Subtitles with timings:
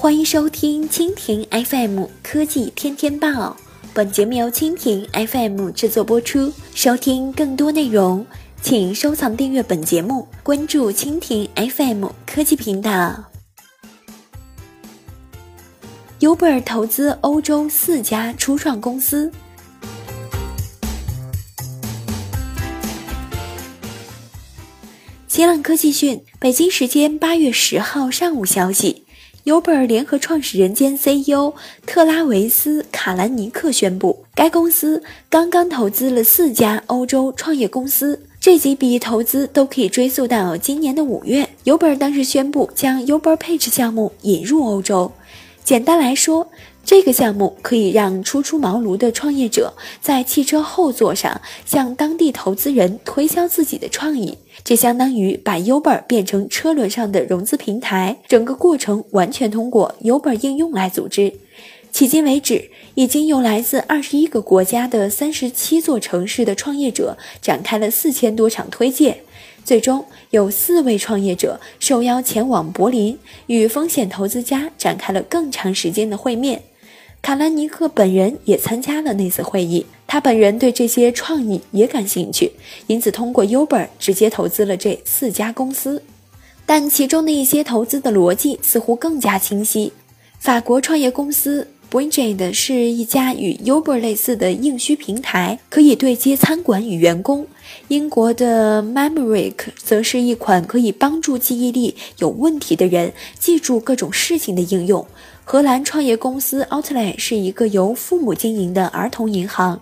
[0.00, 3.54] 欢迎收听蜻蜓 FM 科技天天报，
[3.92, 6.50] 本节目由蜻蜓 FM 制作播出。
[6.74, 8.24] 收听更多内容，
[8.62, 13.26] 请收藏订阅本节目，关注蜻蜓 FM 科技频道。
[16.20, 19.30] Uber 投资欧洲四家初创公司。
[25.28, 29.04] 新浪科技讯，北京时间八月十号上午消息
[29.44, 31.54] ，Uber 联合创始人兼 CEO
[31.86, 41.48] 特拉维斯·卡兰尼克宣布，该公司刚刚投资了四家欧洲创业公司，这几笔投资都可以追溯到今年的五月。
[41.64, 45.12] Uber 当时宣布将 Uber Page 项目引入欧洲。
[45.62, 46.48] 简单来说，
[46.84, 61.32] 这个项目可以让初出茅庐的创业者在汽车后座上向当地投资人推销自己的创意，这相当于把 Uber 变成车轮上的融资平台，整个过程完全通过 Uber 应用来组织。
[61.92, 69.22] 迄今为止，已经有来自二十一个国家的三十七座城市的创业者展开了四千多场推介。
[69.70, 76.60] 最终有四位创业者受邀前往柏林，与风险投资家展开了更长时间的会面。
[77.22, 82.50] 卡兰尼克本人也参加了那次会议，他本人对这些创意也感兴趣，
[82.88, 86.02] 因此通过 Uber 直接投资了这四家公司。
[86.66, 89.92] 但其中的一些投资的逻辑似乎更加清晰。
[90.40, 91.68] 法国创业公司。
[91.90, 97.48] Bringed 是一家与 Uber 类似的硬需平台，可以对接餐馆与员工。
[97.88, 105.04] 英国的 Memoric 则是一款可以帮助记忆力有问题的人记住各种事情的应用。
[105.44, 109.80] 荷兰创业公司 Outley 是一个由父母经营的儿童银行。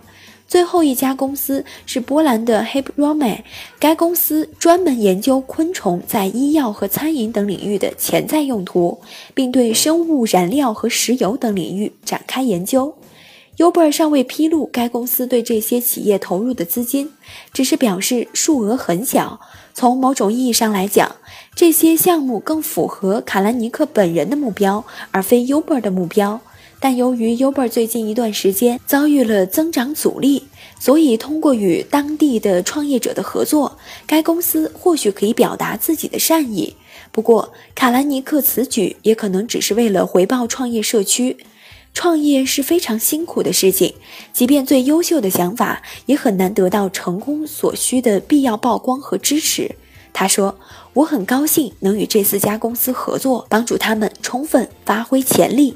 [0.49, 3.43] 最后一家公司是波兰的 h i p r o m e
[3.79, 8.99] 该公司专门研究昆虫在医药和餐饮等领域的潜在用途，
[9.35, 12.95] 并对生物燃料和石油等领域展开研究。
[13.57, 17.11] Uber 尚未披露该公司对这些企业投入的资金，
[17.53, 19.39] 只是表示数额很小。
[19.75, 21.17] 从某种意义上来讲，
[21.53, 26.41] 这些项目更符合卡兰尼克本人的目标，而非 Uber 的目标。
[26.79, 30.43] 但由于 Uber 最近一段时间遭遇了增长阻力，
[30.79, 36.75] 所以通过与当地的创业者的合作，该公司或许可以表达自己的善意。
[37.11, 41.37] 不过，卡兰尼克此举也可能只是为了回报创业社区。
[41.91, 43.95] 创业是非常辛苦的事情，
[44.31, 49.75] 即便最优秀的想法，也很难得到成功所需的必要曝光和支持。
[50.13, 50.57] 他说
[50.93, 55.75] ：“我很高兴能与这四家公司合作，帮助他们充分发挥潜力。”